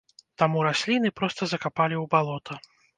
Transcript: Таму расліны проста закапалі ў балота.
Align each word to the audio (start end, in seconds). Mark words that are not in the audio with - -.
Таму 0.41 0.63
расліны 0.69 1.13
проста 1.21 1.41
закапалі 1.55 1.95
ў 2.03 2.05
балота. 2.19 2.63